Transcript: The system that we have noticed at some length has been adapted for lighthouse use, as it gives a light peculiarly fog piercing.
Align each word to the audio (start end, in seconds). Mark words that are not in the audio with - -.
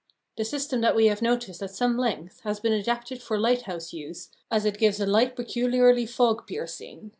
The 0.35 0.45
system 0.45 0.81
that 0.81 0.95
we 0.95 1.05
have 1.05 1.21
noticed 1.21 1.61
at 1.61 1.69
some 1.75 1.95
length 1.95 2.39
has 2.39 2.59
been 2.59 2.73
adapted 2.73 3.21
for 3.21 3.37
lighthouse 3.37 3.93
use, 3.93 4.31
as 4.49 4.65
it 4.65 4.79
gives 4.79 4.99
a 4.99 5.05
light 5.05 5.35
peculiarly 5.35 6.07
fog 6.07 6.47
piercing. 6.47 7.09